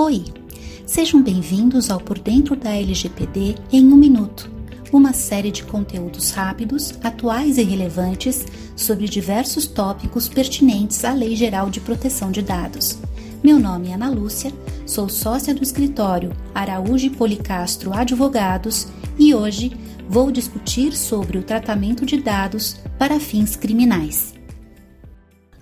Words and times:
Oi, 0.00 0.22
sejam 0.86 1.20
bem-vindos 1.20 1.90
ao 1.90 1.98
Por 1.98 2.20
Dentro 2.20 2.54
da 2.54 2.70
LGPD 2.70 3.56
em 3.72 3.84
um 3.84 3.96
Minuto, 3.96 4.48
uma 4.92 5.12
série 5.12 5.50
de 5.50 5.64
conteúdos 5.64 6.30
rápidos, 6.30 6.94
atuais 7.02 7.58
e 7.58 7.64
relevantes 7.64 8.46
sobre 8.76 9.08
diversos 9.08 9.66
tópicos 9.66 10.28
pertinentes 10.28 11.04
à 11.04 11.12
Lei 11.12 11.34
Geral 11.34 11.68
de 11.68 11.80
Proteção 11.80 12.30
de 12.30 12.42
Dados. 12.42 12.96
Meu 13.42 13.58
nome 13.58 13.88
é 13.88 13.94
Ana 13.94 14.08
Lúcia, 14.08 14.52
sou 14.86 15.08
sócia 15.08 15.52
do 15.52 15.64
escritório 15.64 16.30
Araújo 16.54 17.10
Policastro 17.10 17.92
Advogados 17.92 18.86
e 19.18 19.34
hoje 19.34 19.76
vou 20.08 20.30
discutir 20.30 20.96
sobre 20.96 21.38
o 21.38 21.42
tratamento 21.42 22.06
de 22.06 22.18
dados 22.18 22.76
para 22.96 23.18
fins 23.18 23.56
criminais. 23.56 24.37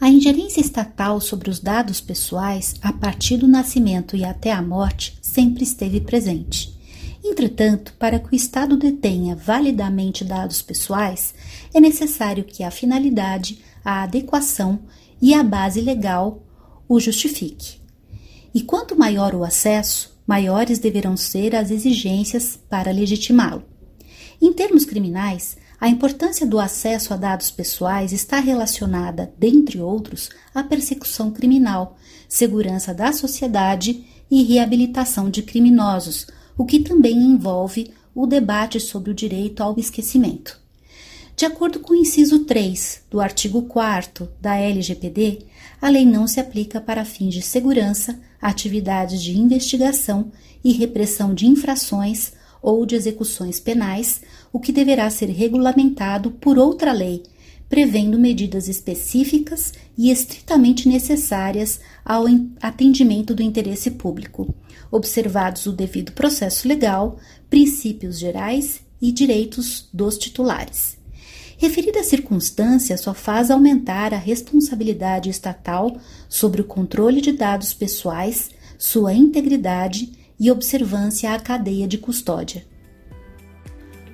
A 0.07 0.09
ingerência 0.09 0.61
estatal 0.61 1.21
sobre 1.21 1.51
os 1.51 1.59
dados 1.59 2.01
pessoais, 2.01 2.77
a 2.81 2.93
partir 2.93 3.39
do 3.39 3.49
nascimento 3.49 4.15
e 4.15 4.25
até 4.25 4.53
a 4.53 4.63
morte, 4.63 5.19
sempre 5.21 5.65
esteve 5.65 6.01
presente. 6.01 6.79
Entretanto, 7.25 7.93
para 7.99 8.21
que 8.21 8.33
o 8.33 8.37
Estado 8.37 8.77
detenha 8.77 9.35
validamente 9.35 10.25
dados 10.25 10.63
pessoais, 10.63 11.35
é 11.75 11.81
necessário 11.81 12.45
que 12.45 12.63
a 12.63 12.71
finalidade, 12.71 13.59
a 13.85 14.05
adequação 14.05 14.79
e 15.21 15.35
a 15.35 15.43
base 15.43 15.81
legal 15.81 16.41
o 16.89 17.01
justifique. 17.01 17.81
E 18.55 18.63
quanto 18.63 18.97
maior 18.97 19.35
o 19.35 19.43
acesso, 19.43 20.17
maiores 20.25 20.79
deverão 20.79 21.17
ser 21.17 21.57
as 21.57 21.73
exigências 21.73 22.57
para 22.71 22.93
legitimá-lo. 22.93 23.65
Em 24.41 24.53
termos 24.53 24.85
criminais, 24.85 25.57
a 25.81 25.89
importância 25.89 26.47
do 26.47 26.59
acesso 26.59 27.13
a 27.13 27.17
dados 27.17 27.51
pessoais 27.51 28.13
está 28.13 28.41
relacionada, 28.41 29.33
dentre 29.39 29.81
outros, 29.81 30.31
à 30.55 30.63
persecução 30.63 31.31
criminal, 31.31 31.97
segurança 32.29 32.95
da 32.95 33.13
sociedade 33.13 34.05
e 34.31 34.43
reabilitação 34.43 35.31
de 35.31 35.43
criminosos, 35.43 36.27
o 36.57 36.65
que 36.65 36.81
também 36.81 37.17
envolve 37.17 37.93
o 38.15 38.27
debate 38.27 38.81
sobre 38.81 39.11
o 39.11 39.15
direito 39.15 39.63
ao 39.63 39.79
esquecimento. 39.79 40.59
De 41.37 41.45
acordo 41.45 41.81
com 41.81 41.93
o 41.93 41.97
inciso 41.97 42.41
3 42.41 43.03
do 43.11 43.21
artigo 43.21 43.63
4 43.63 44.27
da 44.41 44.57
LGPD, 44.57 45.41
a 45.83 45.91
lei 45.91 46.07
não 46.07 46.27
se 46.27 46.41
aplica 46.41 46.81
para 46.81 47.05
fins 47.05 47.35
de 47.35 47.43
segurança, 47.43 48.19
atividades 48.41 49.23
de 49.23 49.39
investigação 49.39 50.33
e 50.65 50.73
repressão 50.73 51.35
de 51.35 51.47
infrações 51.47 52.33
ou 52.67 52.85
de 52.85 52.97
execuções 52.97 53.61
penais, 53.61 54.21
o 54.53 54.59
que 54.59 54.73
deverá 54.73 55.09
ser 55.09 55.27
regulamentado 55.27 56.33
por 56.33 56.59
outra 56.59 56.93
lei, 56.93 57.23
prevendo 57.69 58.19
medidas 58.19 58.67
específicas 58.67 59.73
e 59.97 60.11
estritamente 60.11 60.89
necessárias 60.89 61.79
ao 62.05 62.25
atendimento 62.61 63.37
do 63.37 63.43
interesse 63.43 63.93
público, 63.93 64.53
observados 64.91 65.67
o 65.67 65.73
devido 65.73 66.11
processo 66.11 66.67
legal, 66.67 67.21
princípios 67.49 68.19
gerais 68.19 68.81
e 69.01 69.13
direitos 69.13 69.89
dos 69.95 70.19
titulares. 70.19 70.99
Referida 71.57 72.03
circunstância 72.03 72.99
só 72.99 73.15
faz 73.15 73.49
aumentar 73.49 74.13
a 74.13 74.19
responsabilidade 74.19 75.31
estatal 75.31 75.97
sobre 76.29 76.63
o 76.63 76.65
controle 76.65 77.21
de 77.21 77.31
dados 77.31 77.73
pessoais, 77.73 78.51
sua 78.77 79.15
integridade 79.15 80.26
e 80.39 80.51
observância 80.51 81.33
à 81.33 81.41
cadeia 81.41 81.89
de 81.89 81.97
custódia. 81.99 82.65